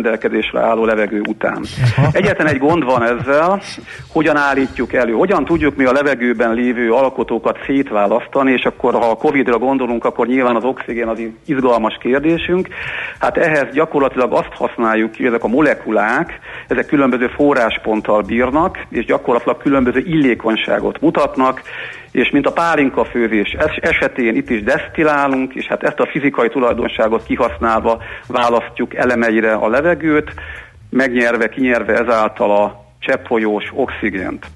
[0.53, 1.65] rendelkezésre álló levegő után.
[2.13, 3.61] Egyetlen egy gond van ezzel,
[4.13, 9.17] hogyan állítjuk elő, hogyan tudjuk mi a levegőben lévő alkotókat szétválasztani, és akkor ha a
[9.17, 12.69] Covid-ra gondolunk, akkor nyilván az oxigén az izgalmas kérdésünk.
[13.19, 19.57] Hát ehhez gyakorlatilag azt használjuk ki, ezek a molekulák, ezek különböző forrásponttal bírnak, és gyakorlatilag
[19.57, 21.63] különböző illékonyságot mutatnak,
[22.13, 27.25] és mint a pálinka főzés esetén itt is desztillálunk, és hát ezt a fizikai tulajdonságot
[27.25, 30.35] kihasználva választjuk elemeire a levegőt,
[30.91, 34.47] megnyerve, kinyerve ezáltal a cseppfolyós oxigént.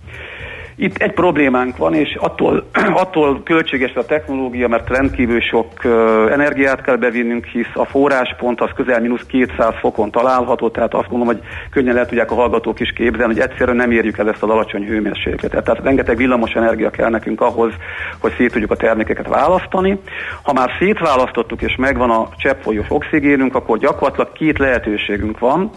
[0.83, 2.65] Itt egy problémánk van, és attól,
[3.05, 5.85] attól költséges a technológia, mert rendkívül sok
[6.31, 11.35] energiát kell bevinnünk, hisz a forráspont az közel mínusz 200 fokon található, tehát azt gondolom,
[11.35, 14.49] hogy könnyen lehet tudják a hallgatók is képzelni, hogy egyszerűen nem érjük el ezt az
[14.49, 15.65] alacsony hőmérsékletet.
[15.65, 17.73] Tehát rengeteg villamos energia kell nekünk ahhoz,
[18.21, 19.99] hogy szét tudjuk a termékeket választani.
[20.43, 25.71] Ha már szétválasztottuk és megvan a cseppfolyós oxigénünk, akkor gyakorlatilag két lehetőségünk van.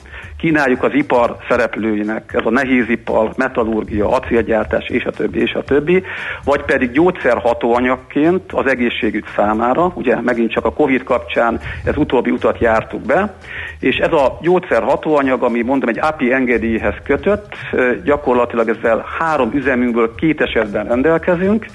[0.43, 6.03] Kínáljuk az ipar szereplőinek, ez a nehézipar, metallurgia, acélgyártás és a többi, és a többi,
[6.43, 12.59] vagy pedig gyógyszerhatóanyagként az egészségügy számára, ugye megint csak a Covid kapcsán ez utóbbi utat
[12.59, 13.33] jártuk be,
[13.79, 17.55] és ez a gyógyszerhatóanyag, ami mondom egy API engedélyhez kötött,
[18.03, 21.65] gyakorlatilag ezzel három üzemünkből két esetben rendelkezünk,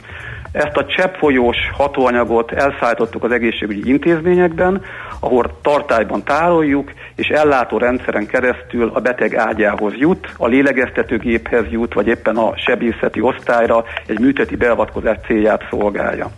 [0.52, 4.82] ezt a cseppfolyós hatóanyagot elszállítottuk az egészségügyi intézményekben,
[5.20, 12.06] ahol tartályban tároljuk, és ellátó rendszeren keresztül a beteg ágyához jut, a lélegeztetőgéphez jut, vagy
[12.06, 16.30] éppen a sebészeti osztályra egy műteti beavatkozás célját szolgálja.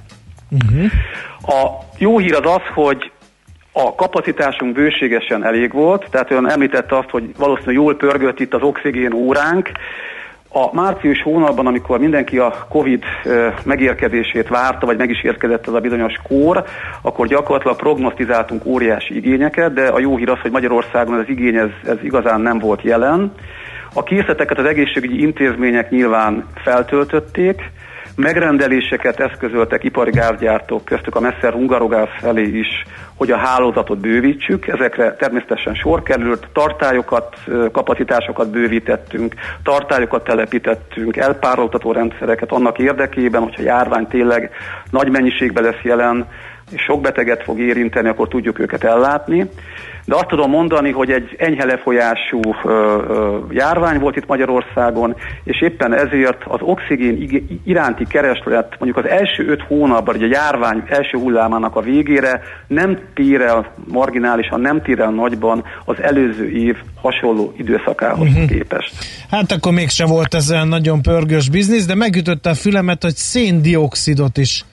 [0.50, 0.90] Uh-huh.
[1.42, 3.12] A jó hír az az, hogy
[3.72, 8.62] a kapacitásunk bőségesen elég volt, tehát ön említette azt, hogy valószínűleg jól pörgött itt az
[8.62, 9.70] oxigén óránk,
[10.52, 13.02] a március hónapban, amikor mindenki a Covid
[13.64, 16.64] megérkezését várta, vagy meg is érkezett ez a bizonyos kór,
[17.02, 21.68] akkor gyakorlatilag prognosztizáltunk óriási igényeket, de a jó hír az, hogy Magyarországon ez igény ez,
[21.84, 23.32] ez igazán nem volt jelen.
[23.94, 27.70] A készleteket az egészségügyi intézmények nyilván feltöltötték,
[28.16, 32.84] megrendeléseket eszközöltek ipari gázgyártók, köztük a Messer Hungarogáz felé is,
[33.20, 34.66] hogy a hálózatot bővítsük.
[34.66, 37.36] Ezekre természetesen sor került, tartályokat,
[37.72, 44.50] kapacitásokat bővítettünk, tartályokat telepítettünk, elpároltató rendszereket annak érdekében, hogyha járvány tényleg
[44.90, 46.28] nagy mennyiségben lesz jelen,
[46.70, 49.50] és sok beteget fog érinteni, akkor tudjuk őket ellátni
[50.04, 52.40] de azt tudom mondani, hogy egy enyhe lefolyású
[53.50, 59.62] járvány volt itt Magyarországon, és éppen ezért az oxigén iránti kereslet mondjuk az első öt
[59.62, 65.10] hónapban, ugye a járvány első hullámának a végére nem tér el marginálisan, nem tér el
[65.10, 68.48] nagyban az előző év hasonló időszakához uh-huh.
[68.48, 68.92] képest.
[69.30, 74.36] Hát akkor mégsem volt ez olyan nagyon pörgős biznisz, de megütötte a fülemet, hogy széndiokszidot
[74.38, 74.64] is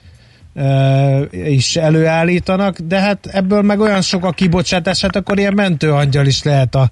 [1.32, 6.42] is előállítanak, de hát ebből meg olyan sok a kibocsátás, hát akkor ilyen mentőangyal is
[6.42, 6.90] lehet a,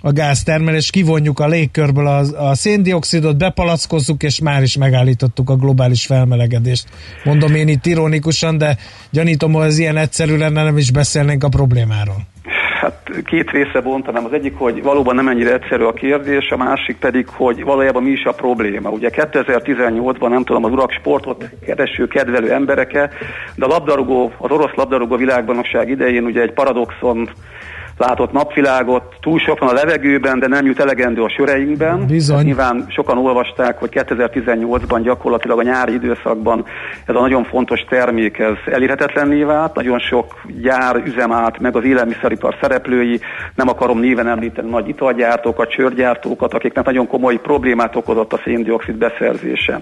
[0.00, 6.06] a gáztermelés, kivonjuk a légkörből a, a széndiokszidot, bepalackozzuk, és már is megállítottuk a globális
[6.06, 6.86] felmelegedést.
[7.24, 8.78] Mondom én itt ironikusan, de
[9.10, 12.33] gyanítom, hogy ez ilyen egyszerű lenne, nem is beszélnénk a problémáról.
[12.80, 14.24] Hát két része bontanám.
[14.24, 18.10] Az egyik, hogy valóban nem ennyire egyszerű a kérdés, a másik pedig, hogy valójában mi
[18.10, 18.90] is a probléma.
[18.90, 23.10] Ugye 2018-ban nem tudom, az urak sportot kereső, kedvelő embereke,
[23.54, 27.30] de a labdarúgó, az orosz labdarúgó világbajnokság idején ugye egy paradoxon
[27.96, 32.06] látott napvilágot, túl sok van a levegőben, de nem jut elegendő a söreinkben.
[32.06, 32.36] Bizony.
[32.36, 36.64] Hát nyilván sokan olvasták, hogy 2018-ban gyakorlatilag a nyári időszakban
[37.06, 41.84] ez a nagyon fontos termék ez elérhetetlenné vált, nagyon sok gyár üzem állt meg az
[41.84, 43.20] élelmiszeripar szereplői,
[43.54, 49.80] nem akarom néven említeni nagy italgyártókat, csörgyártókat, akiknek nagyon komoly problémát okozott a széndiokszid beszerzése.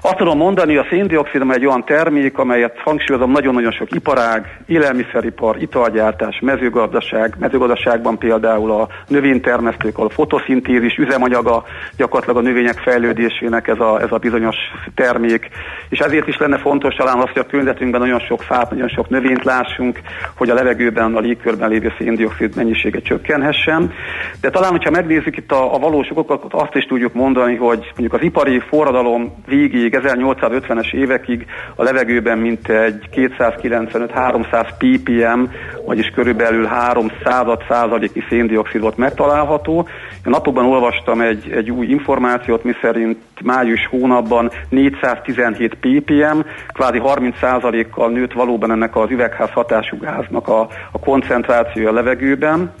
[0.00, 6.40] Azt tudom mondani, a széndiokszid egy olyan termék, amelyet hangsúlyozom nagyon-nagyon sok iparág, élelmiszeripar, italgyártás,
[6.40, 11.64] mezőgazdaság, mezőgazdaság, mezőgazdaságban például a növénytermesztők, a fotoszintézis üzemanyaga
[11.96, 14.56] gyakorlatilag a növények fejlődésének ez a, ez a bizonyos
[14.94, 15.48] termék,
[15.88, 19.08] és ezért is lenne fontos talán az, hogy a környezetünkben nagyon sok fát, nagyon sok
[19.08, 20.00] növényt lássunk,
[20.36, 23.92] hogy a levegőben, a légkörben lévő széndiokszid mennyisége csökkenhessen.
[24.40, 28.12] De talán, hogyha megnézzük itt a, a valós okokat, azt is tudjuk mondani, hogy mondjuk
[28.12, 35.40] az ipari forradalom végéig, 1850-es évekig a levegőben mint egy 295-300 ppm,
[35.84, 39.88] vagyis körülbelül 300 százaléki széndiokszid volt megtalálható.
[40.24, 46.38] A napokban olvastam egy, egy új információt, miszerint május hónapban 417 ppm,
[46.72, 50.60] kvázi 30 százalékkal nőtt valóban ennek az üvegház hatású gáznak a,
[50.92, 52.74] a koncentrációja a levegőben.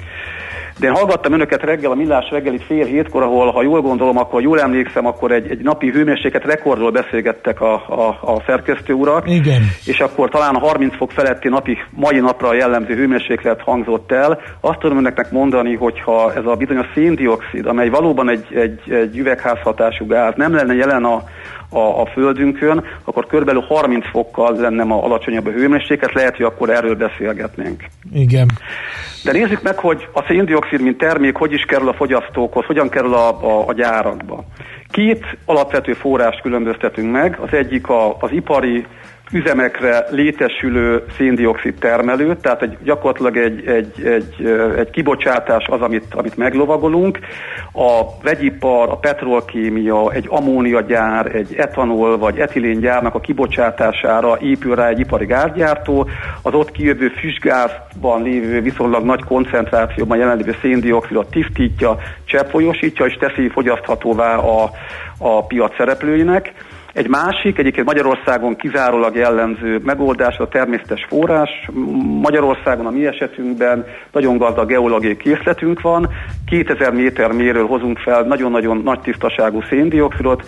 [0.78, 4.42] De én hallgattam önöket reggel, a millás reggeli fél hétkor, ahol, ha jól gondolom, akkor
[4.42, 9.30] jól emlékszem, akkor egy, egy napi hőmérséklet rekordról beszélgettek a, a, a szerkesztő urak.
[9.30, 9.62] Igen.
[9.84, 14.40] És akkor talán a 30 fok feletti napi, mai napra jellemző hőmérséklet hangzott el.
[14.60, 20.06] Azt tudom önöknek mondani, hogyha ez a bizonyos széndiokszid, amely valóban egy, egy, egy üvegházhatású
[20.06, 21.22] gáz, nem lenne jelen a,
[21.68, 26.70] a, a földünkön, akkor körülbelül 30 fokkal lenne ma alacsonyabb a hőmérséklet, lehet, hogy akkor
[26.70, 27.84] erről beszélgetnénk.
[28.12, 28.46] Igen.
[29.24, 33.14] De nézzük meg, hogy a széndiokszid, mint termék, hogy is kerül a fogyasztókhoz, hogyan kerül
[33.14, 34.44] a, a, a gyárakba.
[34.90, 37.38] Két alapvető forrást különböztetünk meg.
[37.40, 38.86] Az egyik a, az ipari
[39.32, 46.36] üzemekre létesülő széndiokszid termelő, tehát egy, gyakorlatilag egy, egy, egy, egy kibocsátás az, amit, amit
[46.36, 47.18] meglovagolunk.
[47.72, 54.98] A vegyipar, a petrolkémia, egy ammóniagyár, egy etanol vagy etiléngyárnak a kibocsátására épül rá egy
[54.98, 56.08] ipari gázgyártó,
[56.42, 64.36] az ott kijövő füstgázban lévő viszonylag nagy koncentrációban jelenlévő széndiokszidot tisztítja, cseppfolyósítja és teszi fogyaszthatóvá
[64.36, 64.70] a,
[65.18, 66.52] a piac szereplőinek
[66.92, 71.50] egy másik, egyébként Magyarországon kizárólag jellemző megoldás a természetes forrás.
[72.20, 76.08] Magyarországon a mi esetünkben nagyon gazdag geológiai készletünk van,
[76.46, 80.42] 2000 méter méről hozunk fel nagyon-nagyon nagy tisztaságú széndiokszidot,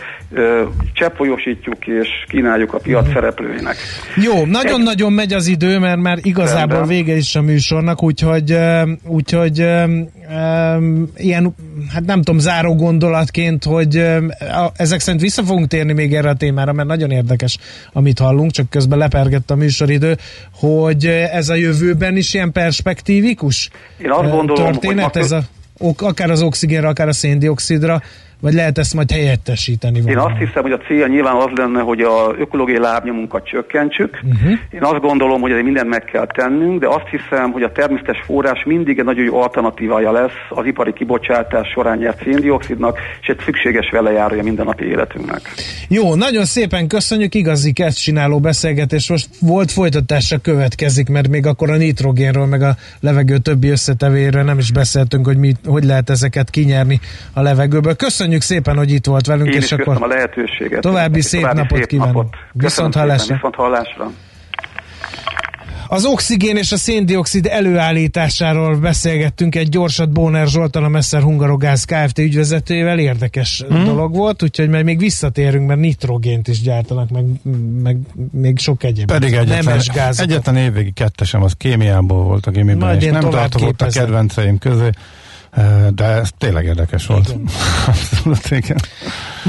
[0.93, 3.13] cseppfolyósítjuk és kínáljuk a piac mhm.
[3.13, 3.77] szereplőinek.
[4.17, 8.57] Jó, nagyon-nagyon megy az idő, mert már igazából vége is a műsornak, úgyhogy,
[9.07, 9.67] úgyhogy
[11.17, 11.55] ilyen,
[11.93, 14.07] hát nem tudom, záró gondolatként, hogy
[14.77, 17.59] ezek szerint vissza fogunk térni még erre a témára, mert nagyon érdekes,
[17.93, 20.17] amit hallunk, csak közben lepergett a műsoridő,
[20.53, 25.43] hogy ez a jövőben is ilyen perspektívikus Én azt gondolom, történet, hogy ez a,
[25.97, 28.03] akár az oxigénre, akár a széndiokszidra,
[28.45, 30.03] vagy lehet ezt majd helyettesíteni?
[30.07, 34.21] Én azt hiszem, hogy a célja nyilván az lenne, hogy a ökológiai lábnyomunkat csökkentsük.
[34.23, 34.53] Uh-huh.
[34.71, 38.65] Én azt gondolom, hogy mindent meg kell tennünk, de azt hiszem, hogy a természetes forrás
[38.65, 43.91] mindig egy nagyon jó alternatívája lesz az ipari kibocsátás során nyert széndiokszidnak, és egy szükséges
[43.91, 45.41] velejárója mindennapi életünknek.
[45.89, 49.09] Jó, nagyon szépen köszönjük, igazi kezd csináló beszélgetés.
[49.09, 54.59] Most volt folytatásra következik, mert még akkor a nitrogénről, meg a levegő többi összetevéről nem
[54.59, 57.01] is beszéltünk, hogy mi, hogy lehet ezeket kinyerni
[57.33, 57.97] a levegőből.
[57.97, 59.55] Köszönjük Köszönjük szépen, hogy itt volt velünk.
[59.55, 60.81] Én és akkor a lehetőséget.
[60.81, 62.15] További szép további napot szép kívánok.
[62.15, 62.35] Napot.
[62.53, 63.35] Viszont hallásra.
[63.35, 64.11] Viszont hallásra.
[65.89, 72.19] Az oxigén és a széndiokszid előállításáról beszélgettünk egy gyorsat Bóner Zsoltan, a Messer Hungarogáz Kft.
[72.19, 72.99] ügyvezetőjével.
[72.99, 73.85] Érdekes hmm.
[73.85, 77.25] dolog volt, úgyhogy majd még visszatérünk, mert nitrogént is gyártanak, meg,
[77.83, 77.97] meg
[78.33, 79.07] még sok egyéb.
[79.07, 80.31] Pedig egyetlen, nemes gázokat.
[80.31, 84.91] egyetlen évvégi kettesem az kémiából volt a gimiben, és nem tartozott a kedvenceim közé.
[85.95, 87.29] De ez tényleg érdekes volt.
[87.29, 87.49] Igen.
[87.87, 88.81] Abszolút, igen.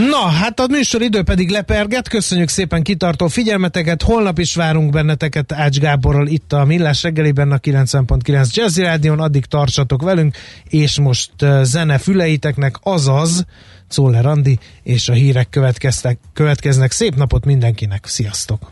[0.09, 2.09] Na, hát a műsor idő pedig leperget.
[2.09, 4.01] Köszönjük szépen kitartó figyelmeteket.
[4.01, 9.19] Holnap is várunk benneteket Ács Gáborral itt a Millás reggeliben a 90.9 Jazzy Rádion.
[9.19, 10.35] Addig tartsatok velünk,
[10.69, 11.31] és most
[11.61, 13.45] zene füleiteknek, azaz
[13.87, 15.49] Czoller Andi és a hírek
[16.33, 16.91] következnek.
[16.91, 18.05] Szép napot mindenkinek.
[18.07, 18.71] Sziasztok!